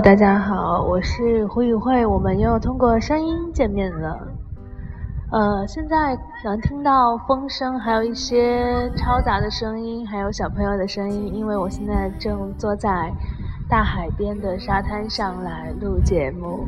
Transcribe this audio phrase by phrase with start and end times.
[0.00, 4.18] 大家好，我是胡宇慧，我们又通过声音见面了。
[5.30, 13.12] 呃，现在能听到风声，还有一些嘈杂的声音，还有小朋友的声音，因为我现在正坐在
[13.68, 16.66] 大海边的沙滩上来录节目。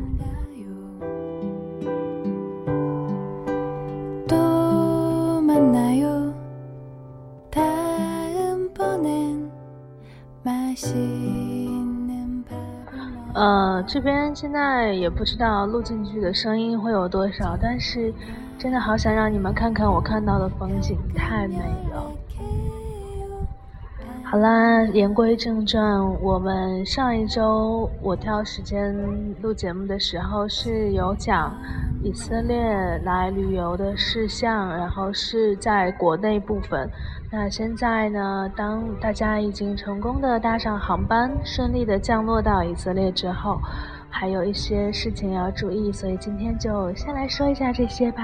[13.37, 18.11] 呃，这边现在也不知道录进去的声音会有多少，但是
[18.57, 21.59] 真的好想让你们看看我看到的风景，太美
[21.91, 22.16] 了。
[24.29, 28.93] 好啦，言归正传，我们上一周我挑时间
[29.41, 31.55] 录节目的时候是有讲
[32.03, 32.59] 以色列
[33.05, 36.89] 来旅游的事项，然后是在国内部分。
[37.31, 43.57] 那现在呢，当大家已经成功的搭上航班，顺利的降落到以色列之后，
[44.09, 48.23] 还有一些事情要注意，所以今天就先来说一下这些吧。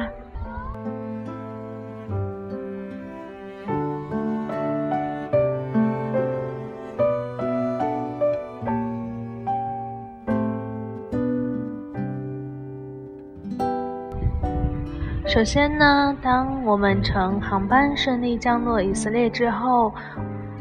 [15.34, 19.92] 首先呢，当我们乘航班顺利降落以色列之后，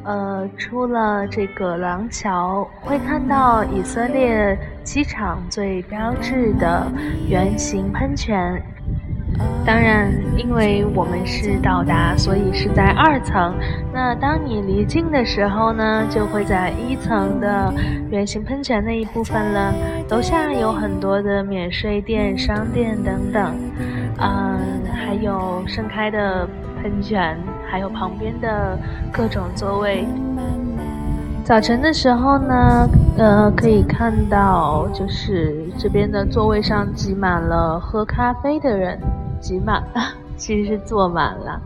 [0.03, 6.91] 呃，出了这个廊桥，会看到以色列机场最标志的
[7.29, 8.63] 圆形喷泉。
[9.67, 13.55] 当然，因为我们是到达，所以是在二层。
[13.93, 17.71] 那当你离境的时候呢，就会在一层的
[18.11, 19.75] 圆形喷泉那一部分了。
[20.09, 23.55] 楼下有很多的免税店、商店等等。
[24.19, 26.47] 嗯，还有盛开的
[26.81, 27.37] 喷泉，
[27.69, 28.79] 还有旁边的
[29.13, 30.07] 各种座位。
[31.45, 38.97] 早晨的时候呢，呃，可以看到就是这边的座位上挤满了喝咖啡的人，
[39.41, 39.83] 挤满，
[40.37, 41.61] 其实是坐满了。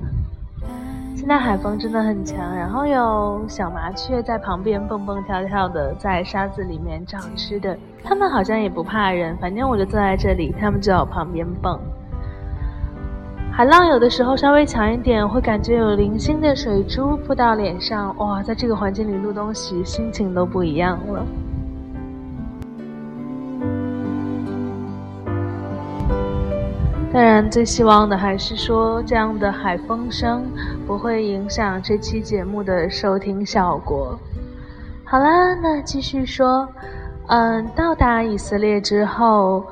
[1.15, 11.79] 现在海风真的很强，然后有小麻雀在旁边蹦蹦跳跳的在沙子里面找吃的，它们好像也不怕人，反正我就坐在这里，它们就在我旁边蹦。
[13.57, 18.15] 海浪有的时候稍微强一点，会感觉有零星的水珠扑到脸上。
[18.19, 21.27] 哇，在这个环境里录东西，心情都不一样了。
[27.11, 30.45] 当然，最希望的还是说，这样的海风声
[30.87, 34.19] 不会影响这期节目的收听效果。
[35.03, 36.69] 好啦，那继续说。
[37.29, 39.65] 嗯，到达以色列之后。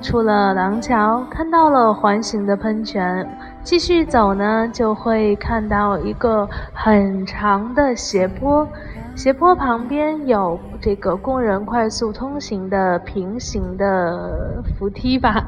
[0.00, 3.28] 出了廊桥，看到了环形的喷泉，
[3.62, 8.66] 继续走呢，就会看到一个很长的斜坡，
[9.14, 15.44] 斜坡旁边有这个供人快速通行的平行的扶梯吧，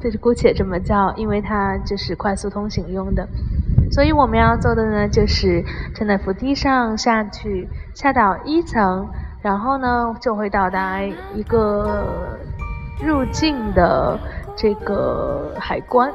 [0.00, 3.26] 这是姑且这么叫，因为它就是快速通行用的。
[3.92, 5.62] 所以我们要做的呢，就是
[5.94, 9.08] 站在扶梯上下去，下到一层，
[9.42, 11.02] 然后呢，就会到达
[11.34, 12.38] 一个。
[13.02, 14.18] 入境的
[14.56, 16.12] 这个海关，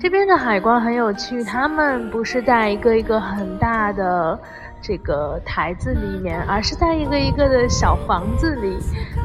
[0.00, 4.38] 这边的海关很有趣，他们不是在一个一个很大的
[4.80, 8.76] 这个台子里面，而是在一个一个的小房子里，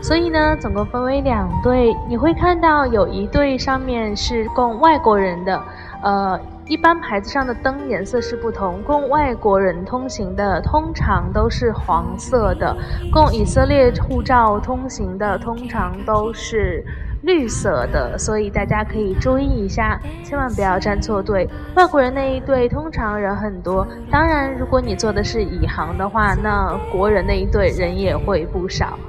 [0.01, 5.61] 所以呢，总共分为两队，你会看到有一队上面是供外国人的，
[6.01, 6.39] 呃。
[6.67, 12.75] 一般牌子上的灯颜色是不同，供外国人通行的通常都是黄色的，
[13.11, 16.83] 供以色列护照通行的通常都是
[17.23, 21.49] 绿色的，所以大家可以注意一下，千万不要站错队。
[21.75, 28.99] 外国人那一队通常人很多，当然如果你坐的是乙航的话，那国人那一队人也会不少。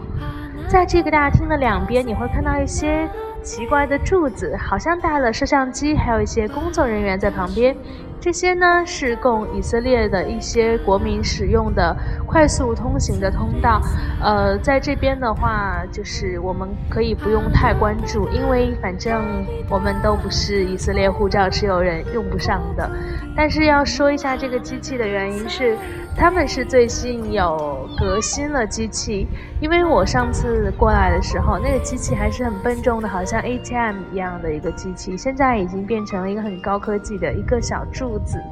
[0.69, 3.09] 在这个大厅的两边，你会看到一些。
[3.43, 7.75] 奇怪的柱子，好像带了摄像机，还有一些工作人员在旁边。
[8.21, 13.81] 这些呢是供以色列的一些国民使用的快速通行的通道。
[14.21, 19.23] 呃，在这边的话，就是我们可以不用太关注，因为反正
[19.71, 22.91] 我们都不是以色列护照持有人，用不上的。
[23.37, 25.77] 但是要说一下这个机器的原因是。
[26.21, 29.29] 他们是最近有革新了机器，
[29.61, 38.43] 因为我上次过来的时候，那个机器还是很笨重的，好像 ATM 一样的一个机器，现在已经变成了一个很高科技的一个小柱子，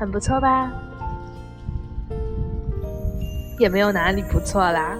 [0.00, 0.72] 很不错吧？
[3.58, 4.96] 也没有哪里不错啦。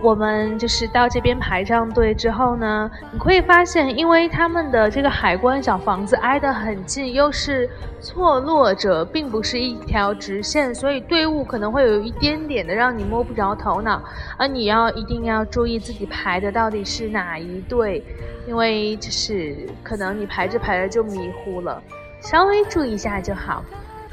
[0.00, 7.68] 我们就是到这边排上队之后呢，你会发现，因为他们的这个海关小房子挨得很近，又是
[8.00, 14.00] 错落着，并不是一条直线，所以队伍可能会有一点点的让你摸不着头脑，
[14.36, 18.04] 而你要一定要注意自己排的到底是哪一队，
[18.46, 21.82] 因为就是可能你排着排着就迷糊了，
[22.20, 23.64] 稍微注意一下就好。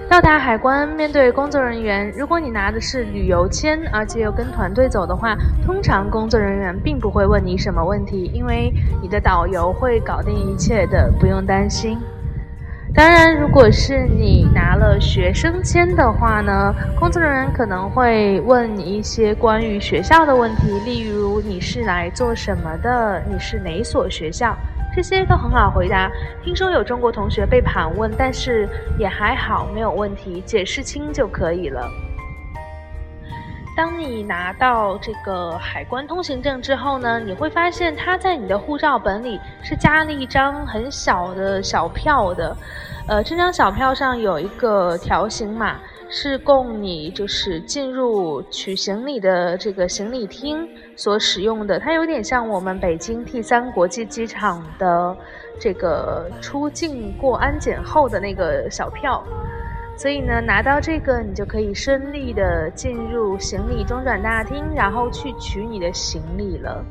[0.10, 8.72] 到达海关，面对工作人员，如果你拿的是旅游签，而且又跟团队走的话，通常工作人员并不会问你什么问题，因为
[9.02, 11.98] 你的导游会搞定一切的，不用担心。
[12.94, 24.56] 当然，如果是你拿了学生签的话呢，工作人员可能会问你一些关于学校的问题，例如你是来做什么的，你是哪所学校。
[24.96, 26.10] 这些都很好回答。
[26.42, 31.92] 听说有中国同学被盘问，但是也还好，没有问题，解释清就可以了。
[33.76, 42.56] 当你拿到这个海关通行证之后呢，你会发现它在你的护照本里是加了一张很小的小票的，
[43.10, 45.76] 呃，这张小票上有一个条形码。
[46.08, 55.18] 是供你就是进入取行李的这个行李厅所使用的，它有点像我们北京 T 三国际机场的
[55.60, 59.24] 这个出境过安检后的那个小票，
[59.98, 66.86] 所以呢，拿到这个你就可以顺利的进入行李中转大厅，然后去取你的行李了。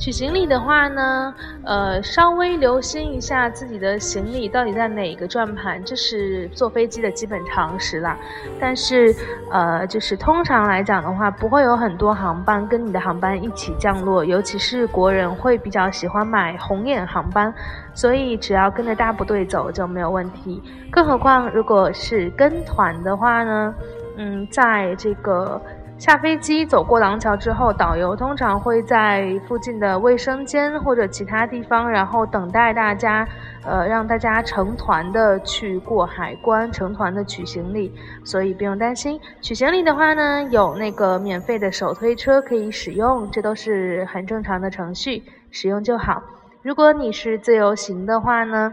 [0.00, 8.16] 取行李的话呢，呃，稍微留心一下自己的行李到底在哪个转盘，这是坐飞机的基本常识啦。
[8.58, 9.14] 但是，
[9.50, 17.52] 呃，就是通常来讲的话，不会有很多航班跟你的航班一起降落，尤其是国人会比较喜欢买红眼航班，
[17.92, 20.62] 所以只要跟着大部队走就没有问题。
[20.90, 23.74] 更何况如果是跟团的话呢，
[24.16, 25.60] 嗯，在这个。
[26.00, 33.28] 下飞机走过廊桥之后，导游通常会在附近的卫生间或者其他地方，然后等待大家，
[33.66, 37.92] 呃，让大家成团的去过海关，成团的取行李，
[38.24, 39.20] 所以不用担心。
[39.42, 46.22] 取行李的话呢，有那个免费的手推车可以使用，这都是很正常的程序，使用就好。
[46.62, 48.72] 如果你是自由行的话呢，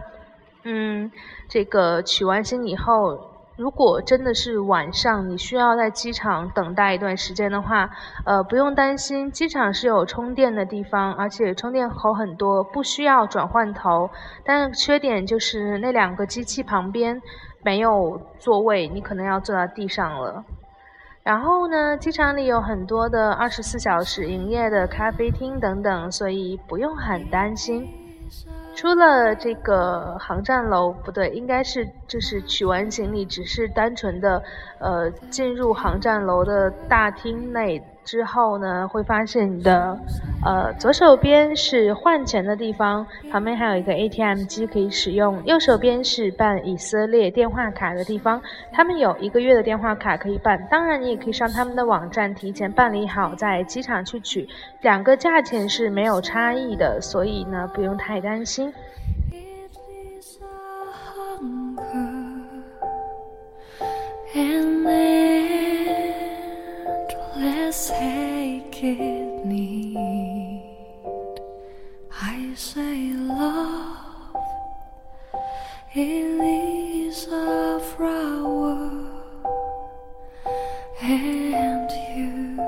[0.63, 1.11] 嗯，
[1.49, 3.19] 这个取完行李后。
[3.57, 7.89] 如果真的是晚上，你需要在机场等待一段时间的话，
[8.23, 14.11] 呃，不用担心，机场是有充电的地方，而且充电口很多，不需要转换头。
[14.45, 17.19] 但缺点就是那两个机器旁边
[17.63, 20.45] 没有座位，你可能要坐到地上了。
[21.23, 27.87] 然后呢，机场里有很多的二十四小时营业的咖啡厅等等，所以不用很担心。
[28.77, 34.41] 出了这个航站楼不对，应该是就是取完行李，只是单纯的
[34.79, 37.81] 呃进入航站楼的大厅内。
[38.07, 39.99] 之后呢，会发现你的，
[40.45, 45.43] 呃，左手边是换钱的地方，旁边还有一个 ATM 机可以使用。
[45.43, 50.65] 右手边是办以色列电话卡的地方，他们有一个月的电话卡可以办。
[50.71, 54.47] 当然，你也可以上他们的网站提前办理好，在机场去取。
[54.81, 58.73] 两个价钱是没有差异的，所以呢，不用太担心。
[64.33, 65.36] take
[68.82, 70.62] it need.
[72.20, 74.36] I say love,
[75.94, 78.90] it is a flower,
[81.00, 82.58] and you,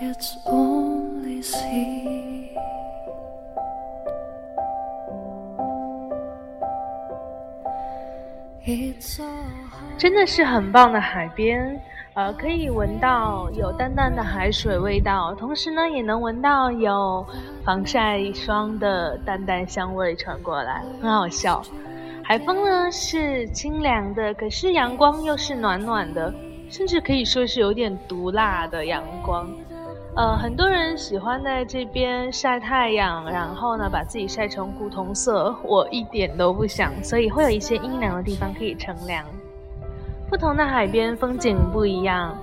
[0.00, 2.08] it's only seed.
[9.98, 11.82] 真的是很棒的海边。
[12.15, 17.25] 呃，可以闻到有淡淡的海水味道，同时呢，也能闻到有
[17.65, 21.63] 防晒霜的淡淡香味传过来，很好笑。
[22.23, 26.31] 海风呢是清凉的，可是阳光又是暖暖的，
[26.69, 29.49] 甚至可以说是有点毒辣的阳光。
[30.15, 39.25] 呃，很多人喜欢在这边晒太阳，然后呢把自己晒成古铜色，我一点都不想，所以会有一些阴凉的地方可以乘凉。
[40.33, 42.35] 不同的海边风景不一样，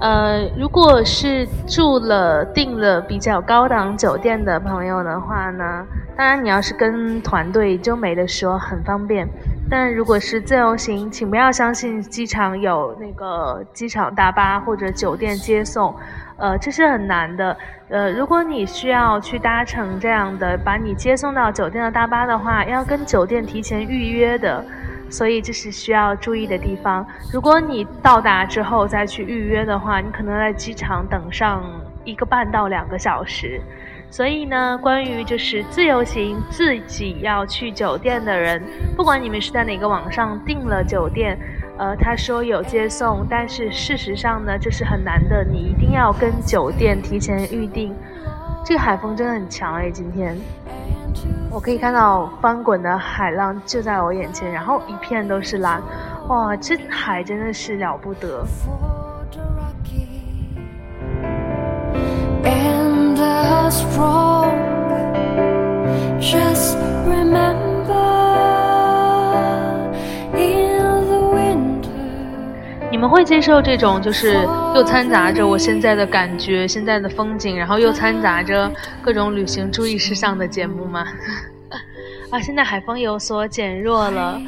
[0.00, 5.84] 呃，如果是住了订了比较高档酒店的朋友的话呢，
[6.16, 9.28] 当然你要是跟团队就没得说，很方便。
[9.68, 15.92] 但如果是自由行，请不要相信机场有那个机场大巴或者酒店接送，
[16.36, 17.56] 呃，这是很难的。
[17.88, 24.64] 呃，如果你需要去搭乘这样的把你接送到酒店的大巴的话，要跟酒店提前预约的。
[25.12, 27.06] 所以这是需要注意的地方。
[27.32, 31.62] 如果你到达之后再去预约的话，你可能在机场等上
[32.04, 33.60] 一个半到两个小时。
[34.10, 38.62] 所以呢，关于就是自由行自己要去酒店的人，
[38.94, 41.38] 不管你们是在哪个网上订了酒店，
[41.78, 47.94] 呃，他说有接送，但是事实上呢，这是很难的，你一定要跟酒店提前预定。
[48.64, 50.36] 这个海风真的很强哎，今天
[51.50, 55.82] 我可以看到翻滚的海浪就在我眼前，然后一片都是蓝，
[56.28, 58.46] 哇，这海真的是了不得。
[73.02, 78.70] 们会接受这种，就是又掺杂着我现在的感觉、现在的风景，然后又掺杂着
[79.02, 81.04] 各种旅行注意事项的节目吗？
[82.30, 84.40] 啊，现在海风有所减弱了。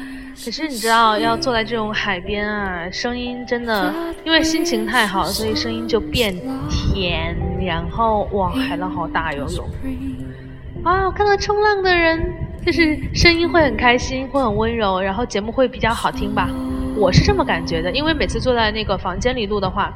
[0.45, 3.93] 可是你知道，要坐在这种海边啊，声音真的，
[4.23, 6.33] 因为心情太好，所以声音就变
[6.69, 7.35] 甜。
[7.65, 9.69] 然后哇，海浪好大，游泳
[10.85, 11.05] 啊！
[11.07, 12.33] 我看到冲浪的人，
[12.65, 16.49] 就是声音会很开心，会很温柔，然后节目会比较好听吧？
[16.95, 19.93] 我是这么感觉的，因为每次坐在那个房间里录的话，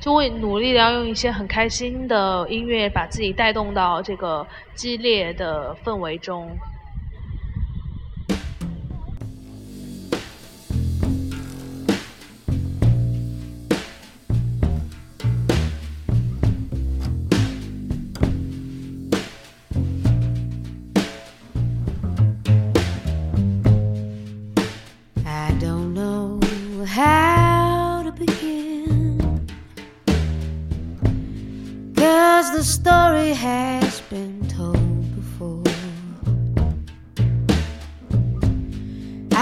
[0.00, 6.58] 就会努力的要用一些很开心的音乐，把自己带动到这个激烈的氛围中。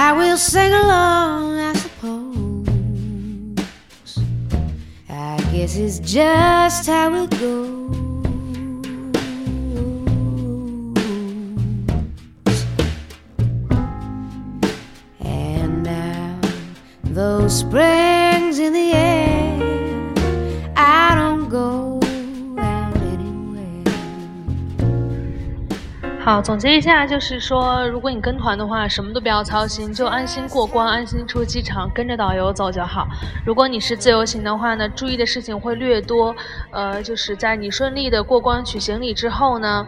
[0.08, 2.68] I will sing along, I suppose.
[5.08, 8.05] I guess it's just how it goes.
[26.36, 33.08] 好，总结一下，就是说，如果你跟团的话，什么都不要操心，就安心过关，安心出机场，跟着导游走就好。
[33.42, 36.36] 如果你是自由行的话呢，注意的事情会略多。
[36.72, 39.86] 呃，就是在你顺利的过关取行李之后呢，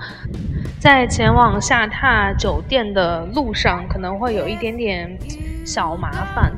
[0.80, 5.18] 在前往下榻酒店的路上，可能会有一点点
[5.68, 6.50] 小麻烦。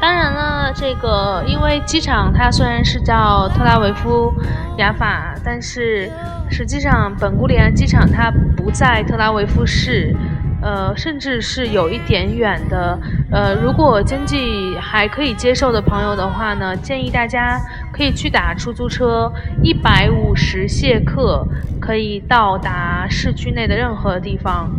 [0.00, 4.32] 当然了，这个因为机场它虽然是叫特拉维夫
[4.78, 6.10] 雅法，但是。
[6.50, 10.16] 实际上，本古里安机场它不在特拉维夫市，
[10.62, 12.98] 呃，甚至是有一点远的。
[13.30, 17.60] 呃，如果经济还可以接受的朋友的话呢，建议大家
[17.92, 19.30] 可以去打出租车，
[19.62, 21.46] 一百五十谢克
[21.78, 24.70] 可以到达市区内的任何地方。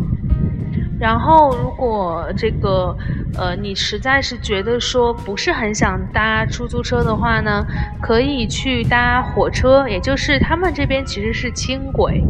[1.00, 2.94] 然后，如果这个，
[3.38, 7.64] 呃，你实在是觉得说不是很想搭出租车的话呢，
[8.02, 12.22] 可以去搭火车，也就是他们这边其实是轻轨，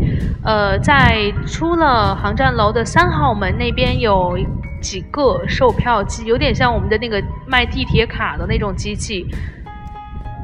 [0.45, 4.39] 呃，在出了航站楼的三号门那边有
[4.81, 9.27] 几个售票机，有点像我们的那个卖地铁卡的那种机器。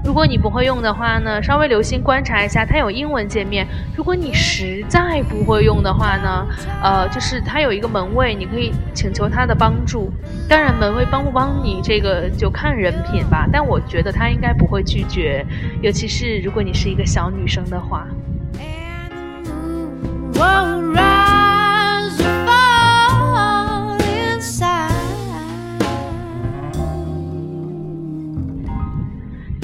[0.07, 3.67] 如果你不会用的话呢，稍微留心观察一下，它有英文界面。
[3.97, 6.47] 如果你实在不会用的话呢，
[6.81, 10.13] 呃，就是它有一个门卫，你可以请求他的帮助。
[10.49, 15.45] 当然，门卫帮不帮你这个就看人品吧，但我觉得他应该不会拒绝，
[15.83, 18.07] 尤其是如果你是一个小女生的话。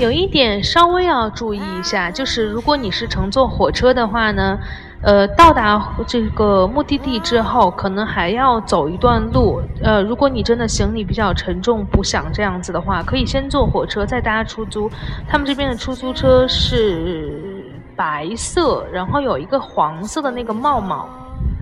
[0.03, 4.59] 有一点稍微要注意一下，就是如果你是乘坐火车的话呢，
[5.01, 9.63] 呃，到达这个目的地之后，可能还要走一段路。
[9.81, 14.91] 呃，如果你真的行李比较沉重，不想这样子的话，可以先坐火车，再搭出租。
[15.29, 21.09] 他们这边的出租车是白色，然后有一个黄色的那个帽帽。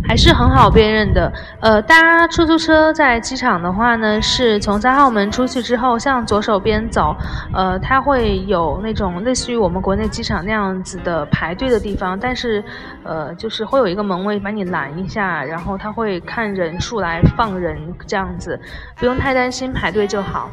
[0.06, 1.32] 还是很好辨认的。
[1.60, 7.14] 呃，搭出租车在机场的话呢，是从三号门出去之后，向左手边走，
[7.52, 12.62] 呃，它会有那种类似于我们国内机场那样子的排队的地方，但是，
[13.04, 18.58] 呃，就是会有一个门卫把你拦一下，然后他会看人数来放人，这样子，
[18.96, 20.50] 不用太担心排队就好。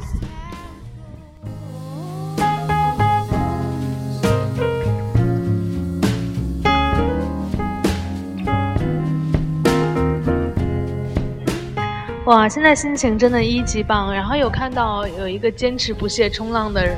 [12.27, 14.13] 哇，现在心情真的一级棒！
[14.13, 16.97] 然后有看到有一个坚持不懈冲浪的人，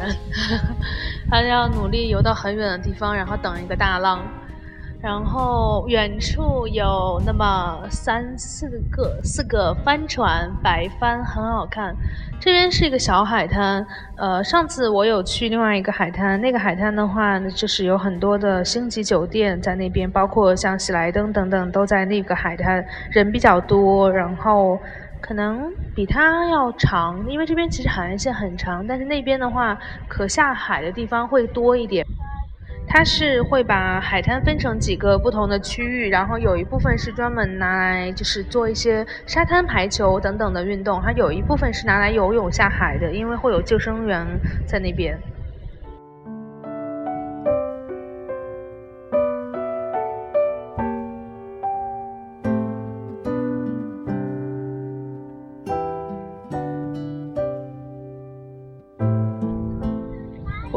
[1.30, 4.26] 他要努力游到很远的地方，然后等一个大浪。
[5.02, 11.96] 然后远处有那么三四个四个帆船，白帆很好看。
[12.40, 13.86] 这边是一个小海滩，
[14.18, 24.78] 呃，上次我有去另外一个海滩，那个海滩的话，就是有很多的星级酒店在那边，包括像喜来登等等都在那个海滩，人比较多，然后
[25.22, 32.06] 可能比它要长，因为这边其实海岸线很长，但是那边的话，可下海的地方会多一点。
[32.92, 45.22] 它是会把海滩分成几个不同的区域，然后有一部分是专门拿来就是做一些沙滩排球等等的运动，还有一部分是拿来游泳下海的，因为会有救生员在那边。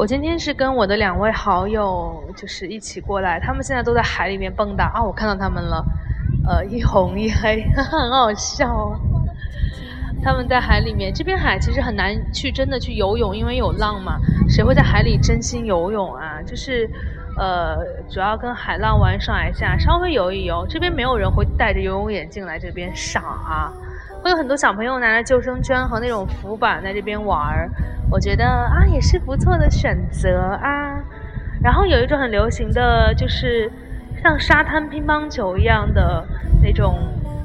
[0.02, 5.00] 我今天是跟我的两位好友，就是一起过来，他们现在都在海里面蹦跶啊！
[5.00, 5.84] 我看到他们了，
[6.44, 8.98] 呃，一红一黑， 很好笑。
[10.20, 14.18] 他们在海里面，这边海其实很难去真的去游泳，因为有浪嘛。
[14.48, 16.42] 谁会在海里真心游泳啊？
[16.42, 16.90] 就是，
[17.38, 17.76] 呃，
[18.10, 20.66] 主要跟海浪玩耍一下，稍微游一游。
[20.68, 23.72] 这边没有人会戴着游泳眼镜来这边傻，
[24.22, 27.68] 会有很多小朋友拿着救生圈和那种浮板在这边玩儿。
[28.08, 31.02] 我觉得啊，也是不错的选择啊。
[31.60, 33.70] 然后有一种很流行的就是
[34.22, 36.24] 像沙滩乒乓球一样的
[36.62, 36.96] 那种，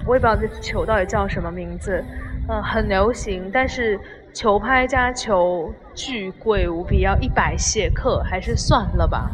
[0.05, 2.03] 我也不知道这球到底叫什么名字，
[2.47, 3.49] 呃，很流行。
[3.51, 3.99] 但是
[4.31, 9.31] 球拍加球巨贵无比，要一百谢克，还是算了吧。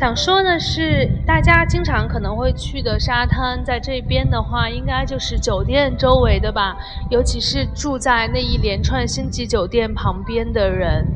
[0.00, 6.74] 想说的是，大家经常可能会去的沙滩，在这边的话，应该就是酒店周围的吧。
[7.10, 11.06] 尤其是住在那一连串星级酒店旁边的人，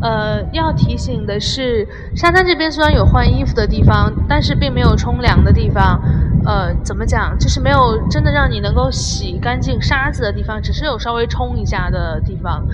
[0.00, 6.00] 呃，要提醒的是，沙滩这边虽然有换衣服的地方，但是并没有冲凉的地方。
[6.50, 7.38] 呃，怎么讲？
[7.38, 12.66] 就是没有真的让你能够洗干净沙子的地方，只是有稍微冲一下的地方。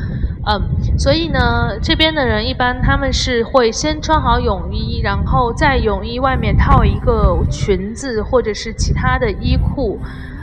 [0.49, 10.01] 嗯，所以呢，这边的人一般他们是会先穿好泳衣，然后在泳衣外面套一个裙子或者是其他的衣裤，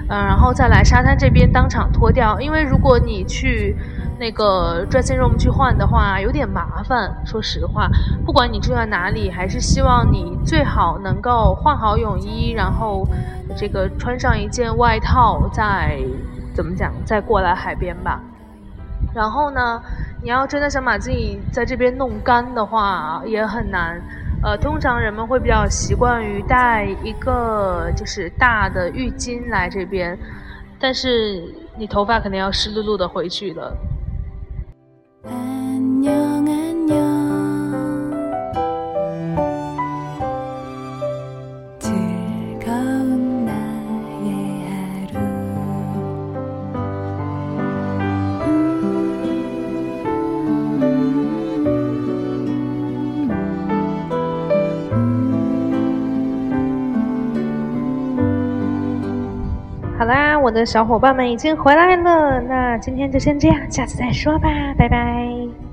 [0.10, 2.40] 嗯，然后再来沙滩这边当场脱掉。
[2.40, 3.76] 因为如果你去
[4.20, 7.14] 那个 dressing room 去换的话，有点麻烦。
[7.26, 7.90] 说实话，
[8.26, 13.08] 不管你住在哪里，还是希望你最好能够换好泳衣，然后
[13.58, 16.00] 这个穿上一件外套，再
[16.54, 18.22] 怎么讲，再过来海边吧。
[19.14, 19.82] 然后呢，
[20.22, 24.02] 你要真的想把自己在这边弄干的话，也很难。
[24.42, 30.18] 呃，通常人们会比较习惯于带一个就是大的浴巾来这边，
[30.80, 31.44] 但是
[31.78, 33.74] 你头发肯定要湿漉漉的回去了
[35.24, 35.32] 了。
[35.32, 36.73] 好啦，
[60.44, 65.73] 我的小伙伴们已经回来了，那今天就先这样，下次再说吧，拜拜。